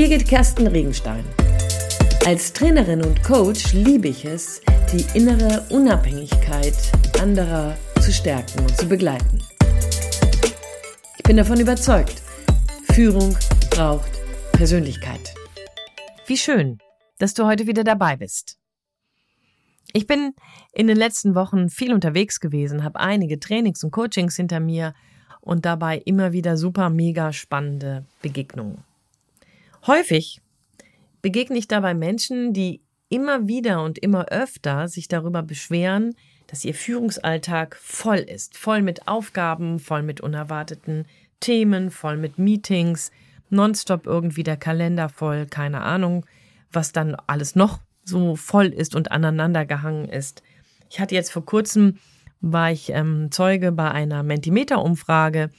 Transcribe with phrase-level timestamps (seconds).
[0.00, 1.22] Birgit Kersten Regenstein.
[2.24, 6.74] Als Trainerin und Coach liebe ich es, die innere Unabhängigkeit
[7.20, 9.42] anderer zu stärken und zu begleiten.
[11.18, 12.22] Ich bin davon überzeugt,
[12.94, 13.36] Führung
[13.68, 14.10] braucht
[14.52, 15.34] Persönlichkeit.
[16.24, 16.78] Wie schön,
[17.18, 18.56] dass du heute wieder dabei bist.
[19.92, 20.32] Ich bin
[20.72, 24.94] in den letzten Wochen viel unterwegs gewesen, habe einige Trainings und Coachings hinter mir
[25.42, 28.82] und dabei immer wieder super mega spannende Begegnungen.
[29.86, 30.40] Häufig
[31.22, 36.14] begegne ich dabei Menschen, die immer wieder und immer öfter sich darüber beschweren,
[36.46, 41.06] dass ihr Führungsalltag voll ist, voll mit Aufgaben, voll mit unerwarteten
[41.40, 43.10] Themen, voll mit Meetings,
[43.48, 46.26] nonstop irgendwie der Kalender voll, keine Ahnung,
[46.72, 50.42] was dann alles noch so voll ist und aneinander gehangen ist.
[50.90, 51.98] Ich hatte jetzt vor kurzem,
[52.40, 55.50] war ich ähm, Zeuge bei einer Mentimeter-Umfrage,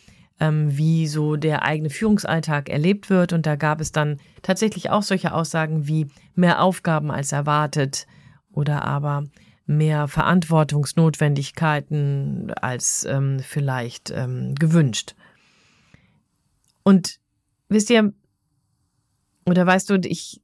[0.42, 3.32] ähm, wie so der eigene Führungsalltag erlebt wird.
[3.32, 8.08] Und da gab es dann tatsächlich auch solche Aussagen wie mehr Aufgaben als erwartet
[8.52, 9.26] oder aber
[9.68, 15.14] mehr Verantwortungsnotwendigkeiten als ähm, vielleicht ähm, gewünscht.
[16.84, 17.20] Und
[17.70, 18.12] wisst ihr,
[19.46, 20.42] oder weißt du, ich,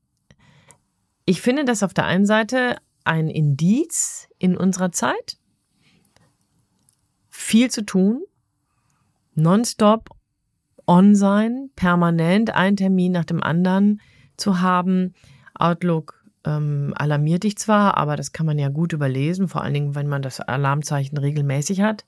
[1.26, 5.40] ich finde das auf der einen Seite ein Indiz in unserer Zeit,
[7.30, 8.22] viel zu tun,
[9.38, 10.10] nonstop
[10.86, 14.02] on sein, permanent ein Termin nach dem anderen
[14.38, 15.14] zu haben.
[15.54, 19.96] Outlook ähm, alarmiert dich zwar, aber das kann man ja gut überlesen, vor allen Dingen,
[19.96, 22.06] wenn man das Alarmzeichen regelmäßig hat.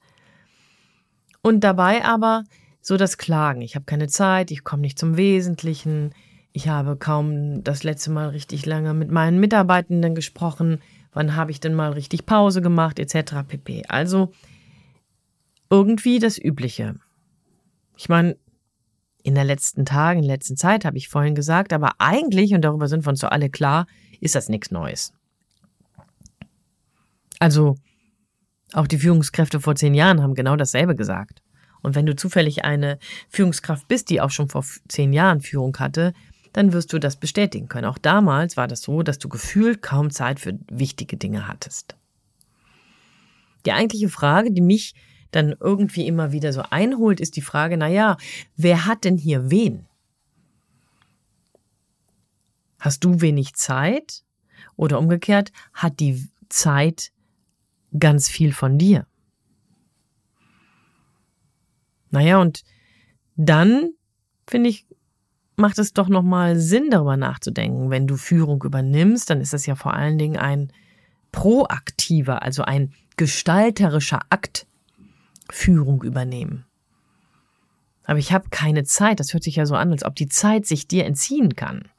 [1.41, 2.43] Und dabei aber
[2.81, 3.61] so das Klagen.
[3.61, 6.13] Ich habe keine Zeit, ich komme nicht zum Wesentlichen,
[6.51, 10.81] ich habe kaum das letzte Mal richtig lange mit meinen Mitarbeitenden gesprochen.
[11.11, 13.43] Wann habe ich denn mal richtig Pause gemacht, etc.
[13.47, 13.83] pp.
[13.87, 14.31] Also
[15.69, 16.95] irgendwie das Übliche.
[17.99, 18.37] Ich meine,
[19.23, 22.61] in den letzten Tagen, in der letzten Zeit habe ich vorhin gesagt, aber eigentlich, und
[22.61, 23.87] darüber sind wir uns so alle klar,
[24.21, 25.11] ist das nichts Neues.
[27.39, 27.75] Also,
[28.71, 31.41] auch die Führungskräfte vor zehn Jahren haben genau dasselbe gesagt.
[31.81, 36.13] Und wenn du zufällig eine Führungskraft bist, die auch schon vor zehn Jahren Führung hatte,
[36.53, 37.85] dann wirst du das bestätigen können.
[37.85, 41.97] Auch damals war das so, dass du gefühlt kaum Zeit für wichtige Dinge hattest.
[43.65, 44.95] Die eigentliche Frage, die mich
[45.31, 48.17] dann irgendwie immer wieder so einholt, ist die Frage, na ja,
[48.55, 49.85] wer hat denn hier wen?
[52.79, 54.23] Hast du wenig Zeit?
[54.75, 57.11] Oder umgekehrt, hat die Zeit
[57.97, 59.05] ganz viel von dir?
[62.11, 62.63] Naja, und
[63.35, 63.91] dann,
[64.47, 64.87] finde ich,
[65.55, 67.89] macht es doch nochmal Sinn, darüber nachzudenken.
[67.89, 70.71] Wenn du Führung übernimmst, dann ist das ja vor allen Dingen ein
[71.31, 74.65] proaktiver, also ein gestalterischer Akt,
[75.49, 76.65] Führung übernehmen.
[78.03, 79.19] Aber ich habe keine Zeit.
[79.19, 81.89] Das hört sich ja so an, als ob die Zeit sich dir entziehen kann.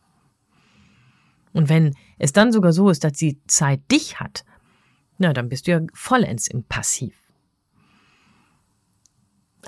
[1.53, 4.44] Und wenn es dann sogar so ist, dass die Zeit dich hat,
[5.19, 7.15] na, dann bist du ja vollends im Passiv.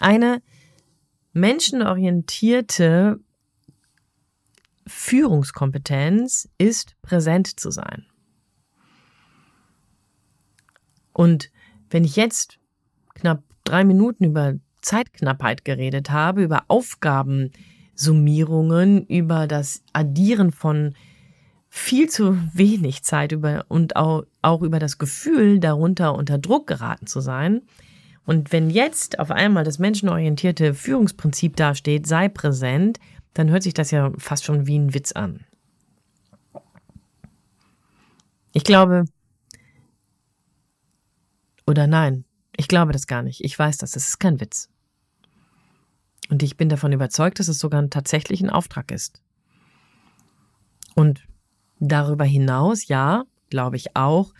[0.00, 0.42] Eine
[1.32, 3.20] menschenorientierte
[4.86, 8.06] Führungskompetenz ist präsent zu sein.
[11.12, 11.50] Und
[11.90, 12.58] wenn ich jetzt
[13.64, 20.94] drei Minuten über Zeitknappheit geredet habe, über Aufgabensummierungen, über das Addieren von
[21.68, 27.06] viel zu wenig Zeit über und auch, auch über das Gefühl, darunter unter Druck geraten
[27.06, 27.62] zu sein.
[28.26, 33.00] Und wenn jetzt auf einmal das menschenorientierte Führungsprinzip dasteht, sei präsent,
[33.34, 35.40] dann hört sich das ja fast schon wie ein Witz an.
[38.52, 39.06] Ich glaube,
[41.66, 42.24] oder nein,
[42.62, 43.42] ich glaube das gar nicht.
[43.42, 44.68] Ich weiß das, das ist kein Witz.
[46.30, 49.20] Und ich bin davon überzeugt, dass es sogar tatsächlich ein Auftrag ist.
[50.94, 51.26] Und
[51.80, 54.32] darüber hinaus, ja, glaube ich auch,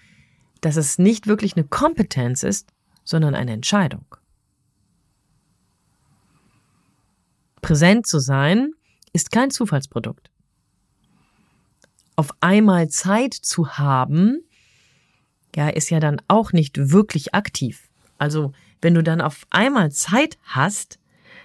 [0.60, 2.70] dass es nicht wirklich eine Kompetenz ist,
[3.02, 4.06] sondern eine Entscheidung.
[7.60, 8.70] Präsent zu sein
[9.12, 10.30] ist kein Zufallsprodukt.
[12.14, 14.44] Auf einmal Zeit zu haben,
[15.56, 17.88] ja, ist ja dann auch nicht wirklich aktiv.
[18.22, 20.98] Also, wenn du dann auf einmal Zeit hast,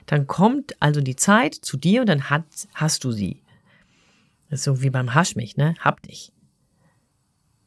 [0.06, 3.42] dann kommt also die Zeit zu dir und dann hat, hast du sie.
[4.50, 5.76] Das ist so wie beim Haschmich, ne?
[5.80, 6.32] Hab dich.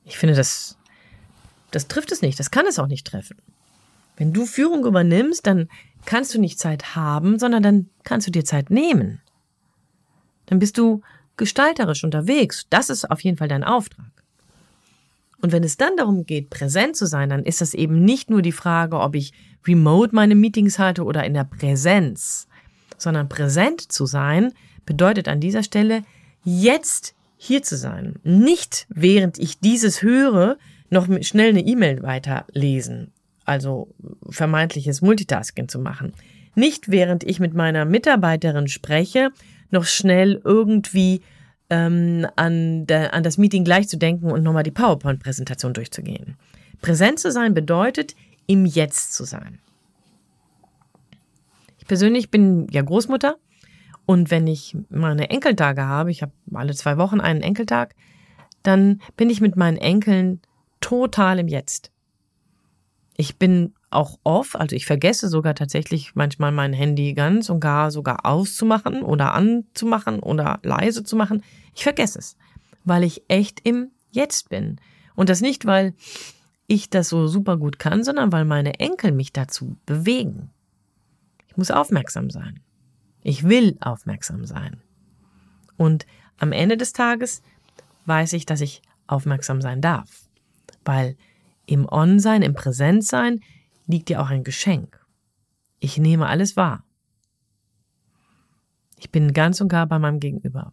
[0.05, 0.79] Ich finde, das,
[1.71, 2.39] das trifft es nicht.
[2.41, 3.37] Das kann es auch nicht treffen.
[4.17, 5.69] Wenn du Führung übernimmst, dann
[6.07, 9.21] kannst du nicht Zeit haben, sondern dann kannst du dir Zeit nehmen
[10.51, 11.01] dann bist du
[11.37, 12.67] gestalterisch unterwegs.
[12.69, 14.20] Das ist auf jeden Fall dein Auftrag.
[15.41, 18.43] Und wenn es dann darum geht, präsent zu sein, dann ist das eben nicht nur
[18.43, 19.33] die Frage, ob ich
[19.67, 22.47] remote meine Meetings halte oder in der Präsenz,
[22.99, 24.53] sondern präsent zu sein
[24.85, 26.03] bedeutet an dieser Stelle
[26.45, 28.17] jetzt hier zu sein.
[28.23, 30.59] Nicht während ich dieses höre,
[30.91, 33.13] noch schnell eine E-Mail weiterlesen.
[33.45, 33.95] Also
[34.29, 36.13] vermeintliches Multitasking zu machen.
[36.55, 39.31] Nicht während ich mit meiner Mitarbeiterin spreche,
[39.71, 41.23] noch schnell irgendwie
[41.71, 46.37] ähm, an, der, an das Meeting gleich zu denken und nochmal die PowerPoint-Präsentation durchzugehen.
[46.83, 48.15] Präsent zu sein bedeutet,
[48.47, 49.61] im Jetzt zu sein.
[51.79, 53.37] Ich persönlich bin ja Großmutter
[54.07, 57.95] und wenn ich meine Enkeltage habe, ich habe alle zwei Wochen einen Enkeltag,
[58.63, 60.41] dann bin ich mit meinen Enkeln
[60.81, 61.91] total im Jetzt.
[63.17, 67.91] Ich bin auch off, also ich vergesse sogar tatsächlich manchmal mein Handy ganz und gar
[67.91, 71.43] sogar auszumachen oder anzumachen oder leise zu machen.
[71.75, 72.37] Ich vergesse es,
[72.85, 74.81] weil ich echt im Jetzt bin.
[75.17, 75.95] Und das nicht, weil
[76.67, 80.51] ich das so super gut kann, sondern weil meine Enkel mich dazu bewegen.
[81.49, 82.61] Ich muss aufmerksam sein.
[83.23, 84.81] Ich will aufmerksam sein.
[85.77, 86.07] Und
[86.39, 87.43] am Ende des Tages
[88.07, 90.29] weiß ich, dass ich aufmerksam sein darf.
[90.85, 91.17] Weil
[91.67, 93.41] im On-Sein, im Präsentsein
[93.91, 95.05] liegt ja auch ein Geschenk.
[95.79, 96.85] Ich nehme alles wahr.
[98.99, 100.73] Ich bin ganz und gar bei meinem Gegenüber.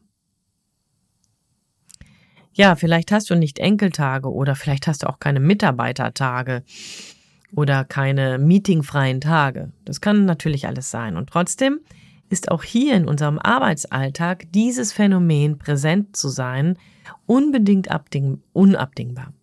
[2.53, 6.63] Ja, vielleicht hast du nicht Enkeltage oder vielleicht hast du auch keine Mitarbeitertage
[7.53, 9.71] oder keine meetingfreien Tage.
[9.85, 11.17] Das kann natürlich alles sein.
[11.17, 11.79] Und trotzdem
[12.29, 16.77] ist auch hier in unserem Arbeitsalltag dieses Phänomen präsent zu sein
[17.25, 17.89] unbedingt
[18.53, 19.33] unabdingbar.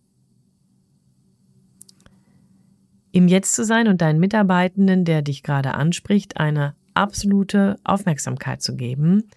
[3.15, 8.75] Im Jetzt zu sein und deinen Mitarbeitenden, der dich gerade anspricht, eine absolute Aufmerksamkeit zu
[8.75, 9.29] geben,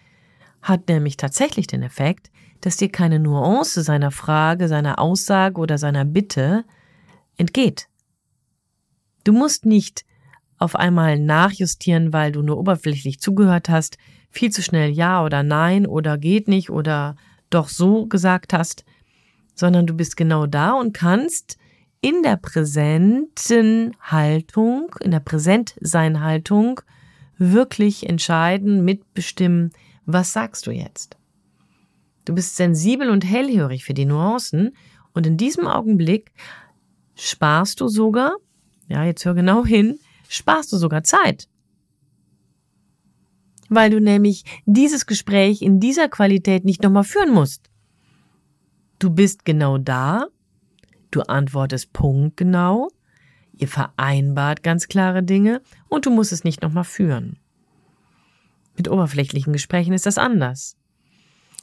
[0.60, 6.04] hat nämlich tatsächlich den Effekt, dass dir keine Nuance seiner Frage, seiner Aussage oder seiner
[6.04, 6.64] Bitte
[7.36, 7.86] entgeht.
[9.22, 10.04] Du musst nicht
[10.58, 13.96] auf einmal nachjustieren, weil du nur oberflächlich zugehört hast,
[14.28, 17.14] viel zu schnell Ja oder Nein oder geht nicht oder
[17.48, 18.84] doch so gesagt hast,
[19.54, 21.58] sondern du bist genau da und kannst
[22.00, 26.80] in der präsenten Haltung, in der Präsentsein-Haltung
[27.38, 29.72] wirklich entscheiden, mitbestimmen,
[30.06, 31.16] was sagst du jetzt?
[32.24, 34.76] Du bist sensibel und hellhörig für die Nuancen
[35.14, 36.32] und in diesem Augenblick
[37.14, 38.36] sparst du sogar,
[38.88, 39.98] ja, jetzt hör genau hin,
[40.28, 41.48] sparst du sogar Zeit.
[43.68, 47.68] Weil du nämlich dieses Gespräch in dieser Qualität nicht nochmal führen musst.
[48.98, 50.26] Du bist genau da,
[51.10, 52.90] Du antwortest punktgenau,
[53.52, 57.38] ihr vereinbart ganz klare Dinge und du musst es nicht nochmal führen.
[58.76, 60.76] Mit oberflächlichen Gesprächen ist das anders.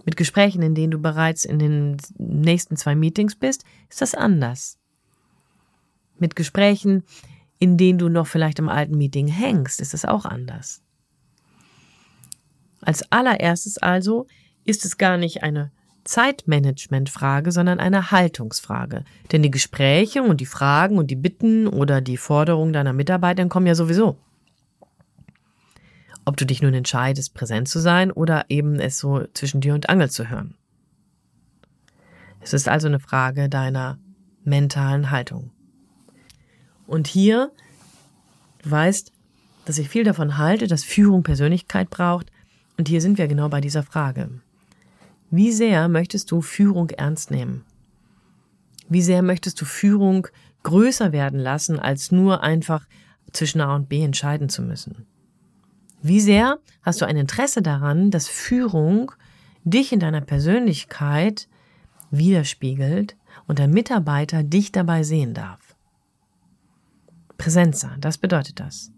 [0.04, 4.78] Mit Gesprächen, in denen du bereits in den nächsten zwei Meetings bist, ist das anders.
[6.18, 7.04] Mit Gesprächen,
[7.60, 10.82] in denen du noch vielleicht im alten Meeting hängst, ist es auch anders.
[12.82, 14.28] Als allererstes also
[14.64, 15.72] ist es gar nicht eine
[16.06, 19.04] Zeitmanagementfrage, sondern eine Haltungsfrage.
[19.32, 23.68] Denn die Gespräche und die Fragen und die Bitten oder die Forderungen deiner Mitarbeiter kommen
[23.68, 24.18] ja sowieso.
[26.24, 29.90] Ob du dich nun entscheidest, präsent zu sein oder eben es so zwischen dir und
[29.90, 30.56] Angel zu hören.
[32.40, 33.98] Es ist also eine Frage deiner
[34.44, 35.52] mentalen Haltung.
[36.88, 37.52] Und hier,
[38.62, 39.12] du weißt,
[39.66, 42.32] dass ich viel davon halte, dass Führung Persönlichkeit braucht.
[42.78, 44.30] Und hier sind wir genau bei dieser Frage.
[45.32, 47.66] Wie sehr möchtest du Führung ernst nehmen?
[48.88, 50.28] Wie sehr möchtest du Führung
[50.64, 52.88] größer werden lassen, als nur einfach
[53.32, 55.06] zwischen A und B entscheiden zu müssen?
[56.02, 59.12] Wie sehr hast du ein Interesse daran, dass Führung
[59.64, 61.48] dich in deiner Persönlichkeit
[62.12, 63.16] widerspiegelt
[63.48, 65.76] und der Mitarbeiter dich dabei sehen darf?
[67.38, 68.92] Präsenz sein, das bedeutet das.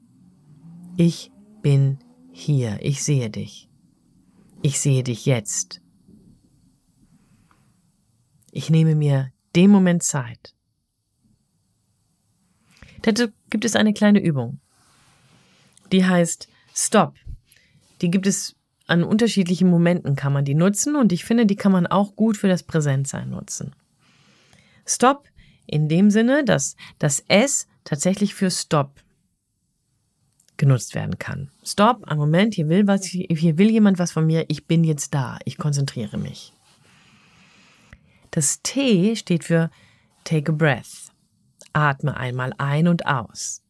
[0.98, 1.32] Ich
[1.62, 1.98] bin
[2.32, 3.70] hier, ich sehe dich.
[4.62, 5.82] Ich sehe dich jetzt.
[8.58, 10.56] Ich nehme mir den Moment Zeit.
[13.04, 14.60] Dazu gibt es eine kleine Übung.
[15.92, 17.14] Die heißt Stop.
[18.02, 18.56] Die gibt es
[18.88, 22.36] an unterschiedlichen Momenten kann man die nutzen und ich finde, die kann man auch gut
[22.36, 23.76] für das Präsentsein nutzen.
[24.88, 25.28] Stop
[25.68, 29.04] in dem Sinne, dass das S tatsächlich für Stop
[30.58, 31.52] genutzt werden kann.
[31.64, 35.14] Stop, ein Moment, hier will was, hier will jemand was von mir, ich bin jetzt
[35.14, 36.57] da, ich konzentriere mich.
[38.38, 39.72] Das T steht für
[40.24, 41.12] Take a Breath.
[41.74, 43.63] Atme einmal ein und aus.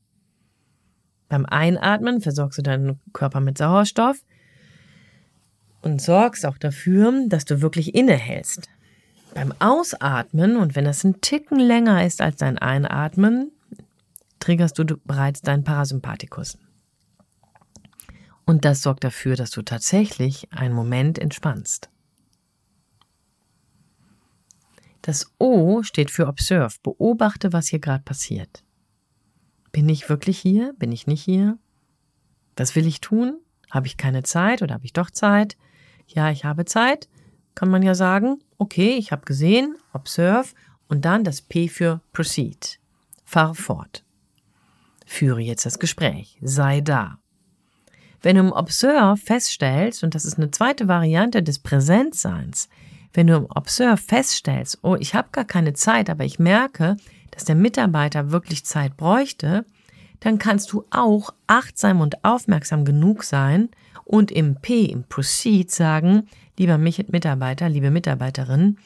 [1.29, 4.17] Beim Einatmen versorgst du deinen Körper mit Sauerstoff
[5.81, 8.67] und sorgst auch dafür, dass du wirklich innehältst.
[9.33, 13.53] Beim Ausatmen, und wenn das ein Ticken länger ist als dein Einatmen,
[14.41, 16.57] triggerst du bereits deinen Parasympathikus.
[18.43, 21.89] Und das sorgt dafür, dass du tatsächlich einen Moment entspannst.
[25.07, 26.75] Das O steht für Observe.
[26.83, 28.65] Beobachte, was hier gerade passiert.
[29.71, 30.73] Bin ich wirklich hier?
[30.73, 31.57] Bin ich nicht hier?
[32.57, 33.39] Was will ich tun?
[33.71, 35.55] Habe ich keine Zeit oder habe ich doch Zeit?
[36.07, 37.07] Ja, ich habe Zeit.
[37.55, 40.49] Kann man ja sagen, okay, ich habe gesehen, observe
[40.89, 42.77] und dann das P für proceed.
[43.23, 44.03] Fahre fort.
[45.05, 46.37] Führe jetzt das Gespräch.
[46.41, 47.17] Sei da.
[48.21, 52.67] Wenn du im Observe feststellst, und das ist eine zweite Variante des Präsentseins,
[53.17, 56.97] wenn du im Observe feststellst, oh, ich habe gar keine Zeit, aber ich merke,
[57.31, 59.65] dass der Mitarbeiter wirklich Zeit bräuchte,
[60.19, 63.69] dann kannst du auch achtsam und aufmerksam genug sein
[64.05, 66.27] und im P, im Proceed sagen,
[66.59, 68.77] lieber Mitarbeiter, liebe Mitarbeiterin,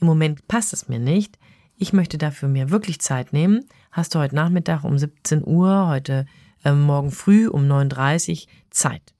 [0.00, 1.36] im Moment passt es mir nicht,
[1.76, 6.26] ich möchte dafür mir wirklich Zeit nehmen, hast du heute Nachmittag um 17 Uhr, heute
[6.64, 9.12] äh, morgen früh um 9.30 Uhr Zeit.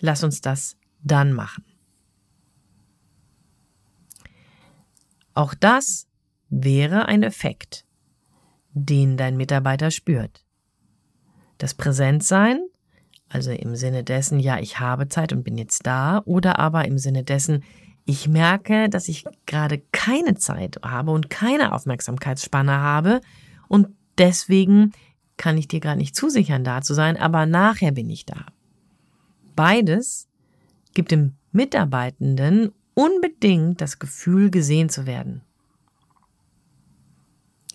[0.00, 1.64] Lass uns das dann machen.
[5.36, 6.08] Auch das
[6.48, 7.84] wäre ein Effekt,
[8.72, 10.46] den dein Mitarbeiter spürt.
[11.58, 12.58] Das Präsentsein,
[13.28, 16.96] also im Sinne dessen, ja, ich habe Zeit und bin jetzt da, oder aber im
[16.96, 17.64] Sinne dessen,
[18.06, 23.20] ich merke, dass ich gerade keine Zeit habe und keine Aufmerksamkeitsspanne habe
[23.68, 24.92] und deswegen
[25.36, 28.46] kann ich dir gerade nicht zusichern, da zu sein, aber nachher bin ich da.
[29.54, 30.28] Beides
[30.94, 35.42] gibt dem Mitarbeitenden unbedingt das Gefühl, gesehen zu werden.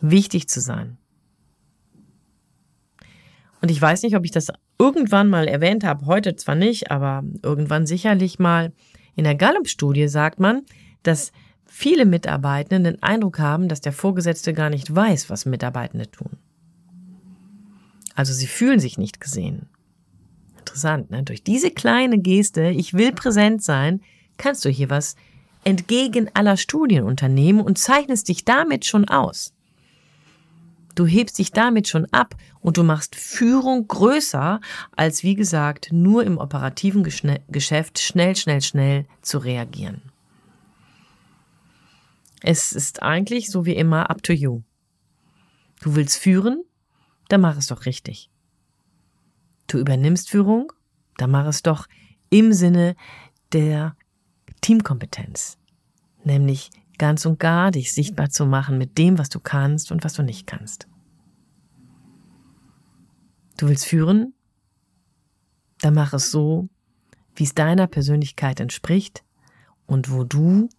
[0.01, 0.97] Wichtig zu sein.
[3.61, 4.47] Und ich weiß nicht, ob ich das
[4.79, 8.73] irgendwann mal erwähnt habe, heute zwar nicht, aber irgendwann sicherlich mal.
[9.15, 10.63] In der Gallup-Studie sagt man,
[11.03, 11.31] dass
[11.65, 16.31] viele Mitarbeitende den Eindruck haben, dass der Vorgesetzte gar nicht weiß, was Mitarbeitende tun.
[18.15, 19.69] Also sie fühlen sich nicht gesehen.
[20.57, 21.21] Interessant, ne?
[21.21, 24.01] Durch diese kleine Geste, ich will präsent sein,
[24.41, 25.15] kannst du hier was
[25.63, 29.53] entgegen aller Studien unternehmen und zeichnest dich damit schon aus.
[30.95, 34.59] Du hebst dich damit schon ab und du machst Führung größer,
[34.95, 40.01] als wie gesagt, nur im operativen Geschäft schnell, schnell, schnell zu reagieren.
[42.41, 44.63] Es ist eigentlich so wie immer up to you.
[45.81, 46.63] Du willst führen?
[47.29, 48.31] Dann mach es doch richtig.
[49.67, 50.73] Du übernimmst Führung?
[51.17, 51.87] Dann mach es doch
[52.31, 52.95] im Sinne
[53.53, 53.95] der
[54.61, 55.57] Teamkompetenz,
[56.23, 60.13] nämlich ganz und gar dich sichtbar zu machen mit dem, was du kannst und was
[60.13, 60.87] du nicht kannst.
[63.57, 64.33] Du willst führen?
[65.81, 66.69] Dann mach es so,
[67.35, 69.23] wie es deiner Persönlichkeit entspricht
[69.87, 70.69] und wo du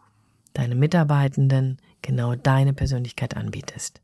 [0.53, 4.01] deine Mitarbeitenden genau deine Persönlichkeit anbietest.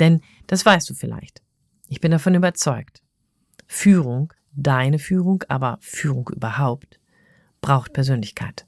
[0.00, 1.42] Denn das weißt du vielleicht.
[1.88, 3.02] Ich bin davon überzeugt.
[3.66, 7.00] Führung, deine Führung, aber Führung überhaupt,
[7.60, 8.67] braucht Persönlichkeit.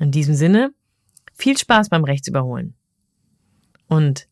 [0.00, 0.72] In diesem Sinne,
[1.34, 2.74] viel Spaß beim Rechtsüberholen.
[3.86, 4.28] Und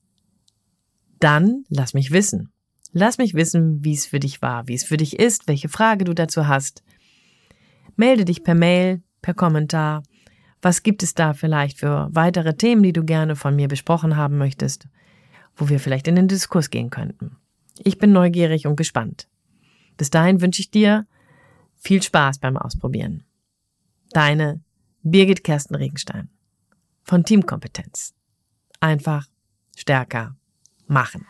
[1.20, 2.50] dann lass mich wissen.
[2.92, 6.04] Lass mich wissen, wie es für dich war, wie es für dich ist, welche Frage
[6.04, 6.82] du dazu hast.
[7.96, 10.02] Melde dich per Mail, per Kommentar.
[10.62, 14.38] Was gibt es da vielleicht für weitere Themen, die du gerne von mir besprochen haben
[14.38, 14.88] möchtest,
[15.54, 17.36] wo wir vielleicht in den Diskurs gehen könnten?
[17.84, 19.28] Ich bin neugierig und gespannt.
[19.98, 21.06] Bis dahin wünsche ich dir
[21.76, 23.24] viel Spaß beim Ausprobieren.
[24.12, 24.60] Deine
[25.02, 26.28] Birgit Kersten Regenstein
[27.04, 28.14] von Teamkompetenz.
[28.80, 29.26] Einfach
[29.76, 30.36] stärker
[30.86, 31.26] machen.